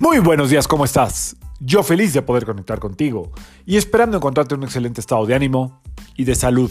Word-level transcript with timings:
Muy 0.00 0.20
buenos 0.20 0.48
días, 0.48 0.68
¿cómo 0.68 0.84
estás? 0.84 1.36
Yo 1.58 1.82
feliz 1.82 2.12
de 2.12 2.22
poder 2.22 2.46
conectar 2.46 2.78
contigo 2.78 3.32
y 3.66 3.76
esperando 3.76 4.16
encontrarte 4.16 4.54
en 4.54 4.60
un 4.60 4.66
excelente 4.66 5.00
estado 5.00 5.26
de 5.26 5.34
ánimo 5.34 5.82
y 6.16 6.22
de 6.22 6.36
salud. 6.36 6.70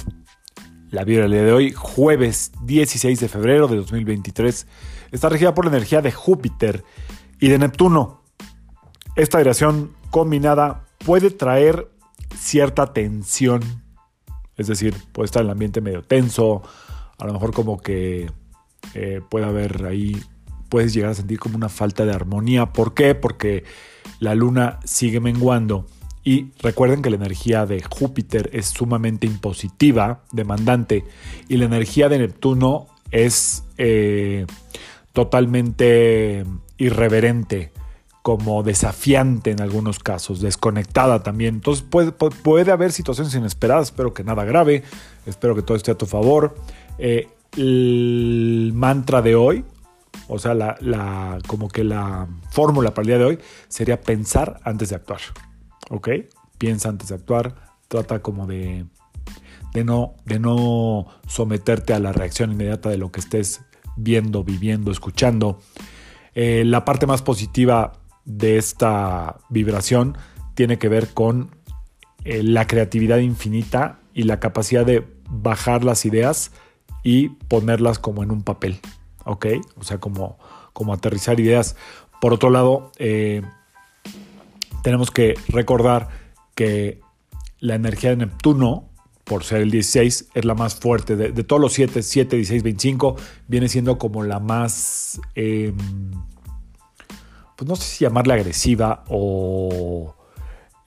La 0.92 1.04
vibra 1.04 1.28
de 1.28 1.52
hoy, 1.52 1.74
jueves 1.74 2.54
16 2.64 3.20
de 3.20 3.28
febrero 3.28 3.68
de 3.68 3.76
2023, 3.76 4.66
está 5.12 5.28
regida 5.28 5.54
por 5.54 5.66
la 5.66 5.72
energía 5.72 6.02
de 6.02 6.14
Júpiter 6.14 6.86
y 7.42 7.50
de 7.50 7.58
Neptuno. 7.60 8.24
Esta 9.18 9.40
dirección 9.40 9.92
combinada 10.10 10.86
puede 11.06 11.30
traer 11.30 11.92
cierta 12.34 12.94
tensión, 12.94 13.62
es 14.56 14.68
decir, 14.68 14.96
puede 15.12 15.26
estar 15.26 15.44
el 15.44 15.50
ambiente 15.50 15.82
medio 15.82 16.02
tenso, 16.02 16.62
a 17.18 17.26
lo 17.26 17.34
mejor 17.34 17.54
como 17.54 17.78
que 17.78 18.32
eh, 18.94 19.20
puede 19.30 19.46
haber 19.46 19.86
ahí 19.86 20.16
puedes 20.70 20.94
llegar 20.94 21.12
a 21.12 21.16
sentir 21.16 21.40
como 21.40 21.56
una 21.56 21.70
falta 21.70 22.06
de 22.06 22.14
armonía. 22.14 22.68
¿Por 22.74 22.94
qué? 22.94 23.16
Porque 23.16 23.64
la 24.20 24.36
luna 24.36 24.80
sigue 24.84 25.20
menguando. 25.20 25.86
Y 26.24 26.48
recuerden 26.60 27.02
que 27.02 27.10
la 27.10 27.16
energía 27.16 27.66
de 27.66 27.82
Júpiter 27.82 28.50
es 28.52 28.66
sumamente 28.68 29.28
impositiva, 29.28 30.24
demandante, 30.32 31.06
y 31.48 31.56
la 31.56 31.66
energía 31.66 32.10
de 32.10 32.20
Neptuno 32.20 32.88
es 33.12 33.64
eh, 33.78 34.46
totalmente 35.14 36.44
irreverente, 36.78 37.72
como 38.22 38.62
desafiante 38.62 39.52
en 39.52 39.62
algunos 39.62 40.00
casos, 40.00 40.42
desconectada 40.42 41.24
también. 41.24 41.56
Entonces 41.56 41.86
puede, 41.90 42.12
puede 42.12 42.74
haber 42.74 42.92
situaciones 42.92 43.34
inesperadas, 43.34 43.88
espero 43.88 44.14
que 44.14 44.26
nada 44.26 44.44
grave, 44.44 44.84
espero 45.26 45.56
que 45.56 45.62
todo 45.62 45.78
esté 45.78 45.92
a 45.92 45.96
tu 45.96 46.08
favor. 46.08 46.56
Eh, 47.00 47.30
el 47.56 48.74
mantra 48.76 49.22
de 49.22 49.36
hoy, 49.36 49.64
o 50.28 50.40
sea, 50.40 50.54
la, 50.54 51.40
como 51.48 51.70
que 51.70 51.84
la 51.84 52.28
fórmula 52.52 52.94
para 52.94 53.04
el 53.04 53.08
día 53.08 53.18
de 53.18 53.26
hoy 53.26 53.40
sería 53.68 54.02
pensar 54.02 54.60
antes 54.64 54.90
de 54.90 54.96
actuar. 54.96 55.22
¿Ok? 55.90 56.10
Piensa 56.58 56.90
antes 56.90 57.10
de 57.10 57.16
actuar. 57.16 57.56
Trata 57.88 58.22
como 58.22 58.48
de, 58.48 58.86
de, 59.74 59.84
no, 59.84 60.16
de 60.26 60.40
no 60.40 61.08
someterte 61.28 61.94
a 61.94 62.00
la 62.00 62.12
reacción 62.12 62.52
inmediata 62.52 62.90
de 62.90 62.98
lo 62.98 63.12
que 63.12 63.20
estés 63.20 63.62
viendo, 63.96 64.44
viviendo, 64.44 64.92
escuchando. 64.92 65.60
Eh, 66.36 66.64
la 66.66 66.86
parte 66.86 67.08
más 67.08 67.22
positiva 67.22 67.94
de 68.26 68.58
esta 68.58 69.38
vibración 69.50 70.18
tiene 70.54 70.78
que 70.78 70.90
ver 70.90 71.14
con 71.14 71.56
eh, 72.26 72.44
la 72.44 72.68
creatividad 72.68 73.20
infinita 73.20 74.00
y 74.14 74.24
la 74.24 74.40
capacidad 74.40 74.86
de 74.86 75.08
bajar 75.30 75.84
las 75.84 76.06
ideas 76.06 76.52
y 77.04 77.30
ponerlas 77.30 78.00
como 78.00 78.24
en 78.24 78.32
un 78.32 78.44
papel. 78.44 78.80
¿Ok? 79.28 79.46
O 79.78 79.84
sea, 79.84 80.00
como, 80.00 80.38
como 80.74 80.94
aterrizar 80.94 81.40
ideas. 81.40 81.76
Por 82.20 82.34
otro 82.34 82.50
lado, 82.50 82.92
eh, 82.98 83.44
tenemos 84.82 85.12
que 85.12 85.36
recordar 85.50 86.10
que 86.56 87.02
la 87.60 87.76
energía 87.76 88.12
de 88.12 88.18
Neptuno, 88.18 88.90
por 89.24 89.44
ser 89.44 89.62
el 89.62 89.72
16, 89.72 90.30
es 90.34 90.46
la 90.46 90.56
más 90.56 90.76
fuerte. 90.76 91.16
De, 91.16 91.44
todos 91.44 91.62
los 91.62 91.74
7, 91.74 92.02
7, 92.02 92.36
16, 92.36 92.64
25, 92.64 93.16
viene 93.48 93.68
siendo 93.68 93.98
como 93.98 94.24
la 94.24 94.40
más, 94.40 95.20
em, 95.36 95.76
pues 97.56 97.68
no 97.68 97.76
sé 97.76 97.84
si 97.84 98.06
llamarla 98.06 98.36
agresiva 98.36 99.04
o 99.10 100.16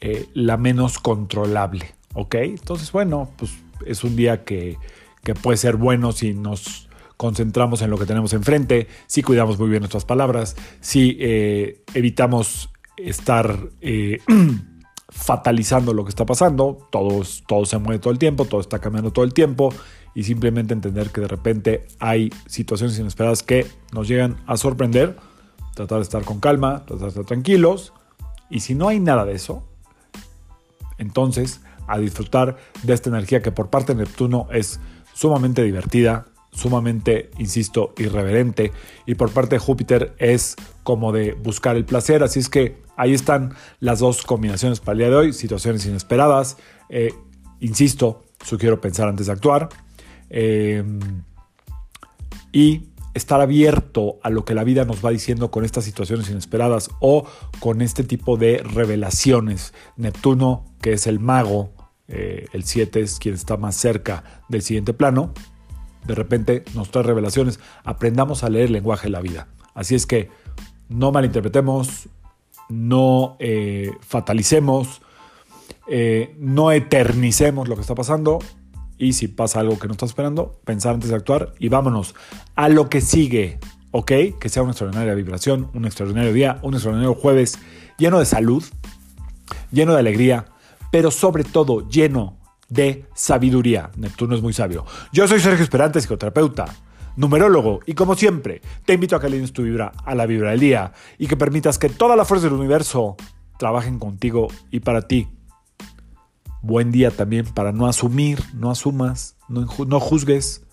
eh, 0.01 0.29
la 0.35 0.57
menos 0.57 0.99
controlable, 0.99 1.95
¿ok? 2.15 2.37
Entonces, 2.37 2.91
bueno, 2.93 3.31
pues 3.37 3.53
es 3.85 4.03
un 4.03 4.17
día 4.17 4.45
que, 4.45 4.79
que 5.23 5.35
puede 5.35 5.59
ser 5.59 5.77
bueno 5.77 6.13
si 6.13 6.33
nos 6.33 6.89
concentramos 7.21 7.83
en 7.83 7.91
lo 7.91 7.99
que 7.99 8.07
tenemos 8.07 8.33
enfrente, 8.33 8.89
si 9.07 9.23
cuidamos 9.23 9.59
muy 9.59 9.69
bien 9.69 9.81
nuestras 9.81 10.07
palabras, 10.07 10.57
si 10.81 11.19
eh, 11.21 11.85
evitamos 11.93 12.71
estar 12.97 13.59
eh, 13.83 14.23
fatalizando 15.11 15.93
lo 15.93 16.05
que 16.05 16.09
está 16.09 16.25
pasando, 16.25 16.89
todo, 16.91 17.23
todo 17.47 17.67
se 17.67 17.77
mueve 17.77 17.99
todo 17.99 18.11
el 18.11 18.19
tiempo, 18.19 18.47
todo 18.47 18.63
está 18.63 18.79
cambiando 18.79 19.11
todo 19.11 19.27
el 19.27 19.35
tiempo 19.35 19.69
y 20.15 20.23
simplemente 20.23 20.73
entender 20.73 21.11
que 21.11 21.21
de 21.21 21.29
repente 21.29 21.89
hay 21.99 22.33
situaciones 22.47 22.99
inesperadas 22.99 23.43
que 23.43 23.67
nos 23.93 24.09
llegan 24.09 24.39
a 24.47 24.57
sorprender, 24.57 25.19
tratar 25.75 25.99
de 25.99 26.05
estar 26.05 26.25
con 26.25 26.41
calma, 26.41 26.87
tratar 26.87 27.03
de 27.03 27.09
estar 27.09 27.25
tranquilos 27.27 27.93
y 28.49 28.61
si 28.61 28.75
no 28.75 28.89
hay 28.89 28.99
nada 28.99 29.27
de 29.27 29.35
eso, 29.35 29.69
entonces 30.97 31.61
a 31.87 31.99
disfrutar 31.99 32.57
de 32.83 32.95
esta 32.95 33.11
energía 33.11 33.43
que 33.43 33.53
por 33.53 33.69
parte 33.69 33.93
de 33.93 34.05
Neptuno 34.05 34.49
es 34.51 34.81
sumamente 35.13 35.63
divertida, 35.63 36.30
sumamente, 36.53 37.31
insisto, 37.39 37.95
irreverente 37.97 38.73
y 39.07 39.15
por 39.15 39.31
parte 39.31 39.57
de 39.57 39.61
Júpiter 39.61 40.15
es 40.19 40.57
como 40.83 41.13
de 41.13 41.33
buscar 41.33 41.77
el 41.77 41.85
placer. 41.85 42.23
Así 42.23 42.41
es 42.41 42.49
que 42.49 42.83
ahí 42.97 43.15
están 43.15 43.55
las 43.79 44.01
dos 44.01 44.23
combinaciones 44.23 44.81
para 44.81 44.93
el 44.93 44.99
día 44.99 45.11
de 45.11 45.17
hoy, 45.17 45.33
situaciones 45.33 45.87
inesperadas. 45.87 46.57
Eh, 46.89 47.15
insisto, 47.61 48.25
sugiero 48.45 48.81
pensar 48.81 49.09
antes 49.09 49.27
de 49.27 49.33
actuar 49.33 49.69
eh, 50.29 50.85
y 52.53 52.87
estar 53.15 53.41
abierto 53.41 54.19
a 54.23 54.31
lo 54.31 54.45
que 54.45 54.55
la 54.55 54.65
vida 54.65 54.85
nos 54.85 55.05
va 55.05 55.11
diciendo 55.11 55.51
con 55.51 55.65
estas 55.65 55.85
situaciones 55.85 56.31
inesperadas 56.31 56.91
o 57.01 57.27
con 57.59 57.83
este 57.83 58.05
tipo 58.05 58.37
de 58.37 58.59
revelaciones. 58.59 59.75
Neptuno, 59.97 60.65
que 60.81 60.93
es 60.93 61.07
el 61.07 61.19
mago, 61.19 61.73
eh, 62.09 62.47
el 62.53 62.65
7 62.65 63.01
es 63.01 63.19
quien 63.19 63.35
está 63.35 63.57
más 63.57 63.77
cerca 63.77 64.43
del 64.49 64.63
siguiente 64.63 64.93
plano, 64.93 65.33
de 66.07 66.15
repente 66.15 66.65
nos 66.75 66.91
trae 66.91 67.05
revelaciones. 67.05 67.61
Aprendamos 67.85 68.45
a 68.45 68.51
leer 68.51 68.67
el 68.67 68.73
lenguaje 68.73 69.07
de 69.07 69.11
la 69.11 69.21
vida. 69.21 69.49
Así 69.75 69.95
es 69.95 70.07
que 70.07 70.31
no 70.89 71.13
malinterpretemos, 71.13 72.09
no 72.69 73.37
eh, 73.39 73.93
fatalicemos, 74.01 75.03
eh, 75.89 76.35
no 76.39 76.73
eternicemos 76.73 77.69
lo 77.69 77.75
que 77.75 77.83
está 77.83 77.95
pasando. 77.95 78.39
Y 78.99 79.15
si 79.15 79.29
pasa 79.29 79.61
algo 79.61 79.79
que 79.79 79.87
no 79.87 79.93
está 79.93 80.05
esperando, 80.05 80.61
pensar 80.65 80.95
antes 80.95 81.11
de 81.11 81.17
actuar 81.17 81.55
y 81.59 81.69
vámonos 81.69 82.15
a 82.55 82.69
lo 82.69 82.91
que 82.91 83.01
sigue, 83.01 83.59
¿ok? 83.93 84.13
Que 84.39 84.49
sea 84.49 84.63
una 84.63 84.73
extraordinaria 84.73 85.15
vibración, 85.15 85.71
un 85.73 85.87
extraordinario 85.87 86.35
día, 86.35 86.59
un 86.63 86.75
extraordinario 86.75 87.15
jueves 87.15 87.59
lleno 87.97 88.19
de 88.19 88.27
salud, 88.27 88.63
lleno 89.71 89.95
de 89.95 90.01
alegría, 90.01 90.47
pero 90.91 91.11
sobre 91.11 91.45
todo 91.45 91.89
lleno 91.89 92.40
de 92.71 93.05
sabiduría. 93.15 93.91
Neptuno 93.97 94.35
es 94.35 94.41
muy 94.41 94.55
sabio. 94.55 94.87
Yo 95.13 95.29
soy 95.29 95.41
Sergio 95.41 95.63
Esperante, 95.63 96.01
psicoterapeuta, 96.01 96.65
numerólogo, 97.17 97.81
y 97.85 97.93
como 97.93 98.15
siempre, 98.15 98.63
te 98.87 98.95
invito 98.95 99.17
a 99.17 99.21
que 99.21 99.27
alines 99.27 99.53
tu 99.53 99.63
vibra 99.63 99.93
a 100.05 100.15
la 100.15 100.25
vibra 100.25 100.53
del 100.53 100.61
día 100.61 100.93
y 101.19 101.27
que 101.27 101.37
permitas 101.37 101.79
que 101.79 101.91
toda 101.91 102.17
la 102.17 102.25
fuerza 102.25 102.47
del 102.47 102.55
universo 102.55 103.17
trabajen 103.59 103.99
contigo 103.99 104.49
y 104.71 104.81
para 104.81 105.03
ti. 105.03 105.29
Buen 106.63 106.91
día 106.93 107.11
también 107.11 107.47
para 107.47 107.73
no 107.73 107.87
asumir, 107.87 108.43
no 108.55 108.71
asumas, 108.71 109.37
no, 109.49 109.67
no 109.87 110.01
juzgues. 110.01 110.65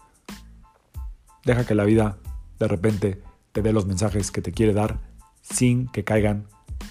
Deja 1.44 1.66
que 1.66 1.75
la 1.75 1.85
vida 1.85 2.18
de 2.59 2.68
repente 2.68 3.22
te 3.52 3.62
dé 3.62 3.74
los 3.74 3.85
mensajes 3.85 4.31
que 4.31 4.41
te 4.41 4.52
quiere 4.52 4.74
dar 4.74 5.00
sin 5.41 5.88
que 5.88 6.03
caigan 6.03 6.47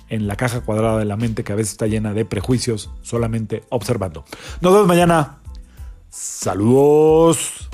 en 0.08 0.26
la 0.26 0.36
caja 0.36 0.60
cuadrada 0.60 0.98
de 0.98 1.04
la 1.04 1.16
mente 1.16 1.44
que 1.44 1.52
a 1.52 1.56
veces 1.56 1.72
está 1.72 1.86
llena 1.86 2.12
de 2.12 2.24
prejuicios, 2.24 2.90
solamente 3.02 3.64
observando. 3.70 4.24
Nos 4.60 4.72
vemos 4.72 4.86
mañana. 4.86 5.38
Saludos. 6.10 7.68